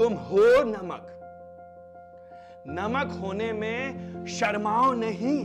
[0.00, 1.06] तुम हो नमक।
[2.66, 5.44] नमक होने में शर्माओ नहीं।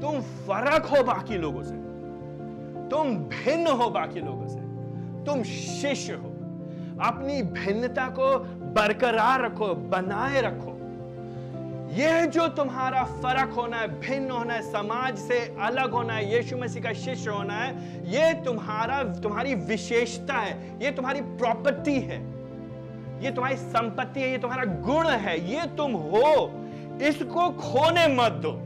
[0.00, 1.74] तुम फ़र्क हो बाकी लोगों से।
[2.88, 4.58] तुम भिन्न हो बाकी लोगों से।
[5.24, 6.28] तुम शिष्य हो।
[7.02, 8.38] अपनी भिन्नता को
[8.72, 10.76] बरकरार रखो, बनाए रखो।
[12.02, 16.56] यह जो तुम्हारा फ़र्क होना है, भिन्न होना है, समाज से अलग होना है, यीशु
[16.56, 22.35] मसीह का शिष्य होना है। यह तुम्हारा, तुम्हारी विशेषता है, यह तुम्हारी प्रॉपर्टी है।
[23.20, 26.50] ये तुम्हारी संपत्ति है, ये तुम्हारा गुण है, ये तुम हो।
[27.02, 28.62] इसको खोने मत दो।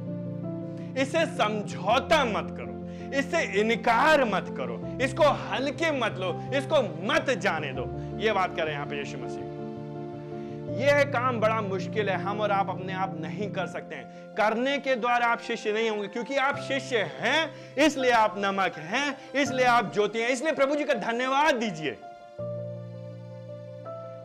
[1.00, 2.70] इसे समझौता मत करो।
[3.18, 8.62] इससे इनकार मत करो। इसको हल्के मत लो। इसको मत जाने दो। ये बात कर
[8.62, 9.50] रहे हैं यहाँ पे यीशु मसीह।
[10.80, 14.78] यह काम बड़ा मुश्किल है। हम और आप अपने आप नहीं कर सकते हैं। करने
[14.78, 19.66] के द्वारा आप शिष्य नहीं होंगे, क्योंकि आप शिष्य हैं, इसलिए आप नमक हैं, इसलिए
[19.66, 21.96] आप ज्योति हैं, इसलिए प्रभु जी का धन्यवाद दीजिए।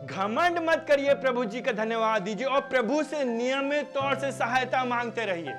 [0.06, 4.84] घमंड मत करिए प्रभु जी का धन्यवाद दीजिए और प्रभु से नियमित तौर से सहायता
[4.84, 5.54] मांगते रहिए।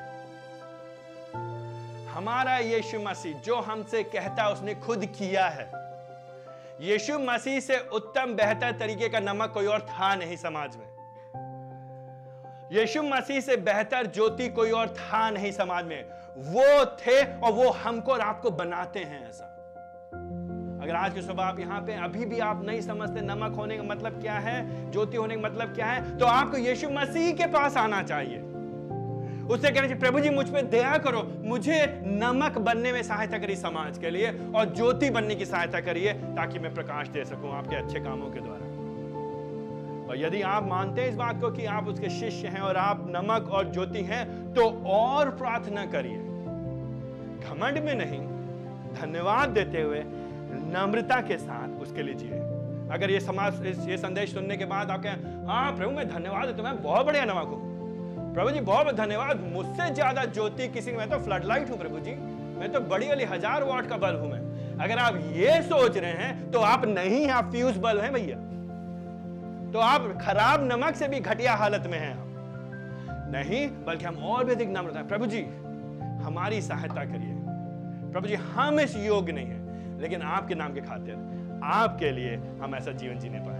[2.10, 5.72] हमारा यीशु मसीह, जो हमसे कहता उसने खुद किया है।
[6.82, 10.88] यीशु मसीह से उत्तम, बेहतर तरीके का नमक कोई और था नहीं समाज में।
[12.72, 16.06] यीशु मसीह से बेहतर ज्योति कोई और था नहीं समाज में।
[16.38, 19.57] वो थे और वो हमको और आपको बनाते हैं ऐसा।
[20.88, 23.84] अगर आज की सुबह आप यहाँ पे, अभी भी आप नहीं समझते नमक होने का
[23.86, 27.78] मतलब क्या है, ज्योति होने का मतलब क्या है तो आपको यीशु मसीह के पास
[27.78, 28.38] आना चाहिए।
[29.48, 33.56] उससे कहना चाहिए, प्रभु जी, मुझ पर दया करो, मुझे नमक बनने में सहायता करिए
[33.56, 37.76] समाज के लिए और ज्योति बनने की सहायता करिए ताकि मैं प्रकाश दे सकूँ आपके
[37.76, 38.66] अच्छे कामों के द्वारा।
[40.08, 43.06] और यदि आप मानते हैं इस बात को कि आप उसके शिष्य हैं और आप
[43.10, 46.18] नमक और ज्योति हैं तो और प्रार्थना करिए।
[47.44, 48.22] घमंड में नहीं,
[48.96, 50.04] धन्यवाद देते हुए
[50.52, 52.40] नम्रता के साथ उसके लिए जिए।
[52.94, 56.70] अगर ये समाज ये संदेश सुनने के बाद आप कहें हाँ प्रभु, मैं धन्यवाद देता
[56.70, 61.20] हूँ बहुत बढ़िया नमक हूँ। प्रभु जी, बहुत धन्यवाद। मुझसे ज़्यादा ज्योति किसी, मैं तो
[61.20, 62.12] फ्लड लाइट हूँ प्रभु जी।
[62.60, 66.12] मैं तो बड़ी वाली हज़ार वाट का बल्ब हूँ मैं। अगर आप ये सोच रहे
[66.14, 68.38] हैं तो आप नहीं आप फ्यूज बल्ब हैं भैया।
[69.72, 72.26] तो आप खराब नमक से भी घटिया हालत में हैं आप।
[73.32, 75.42] नहीं, बल्कि हम और भी अधिक नम्रता प्रभु जी,
[76.24, 77.36] हमारी सहायता करिए।
[78.12, 79.66] प्रभु जी, हम इस योग्य नहीं है।
[80.02, 83.57] लेकिन आपके नाम के खातिर आपके लिए हम ऐसा जीवन जीने पाए।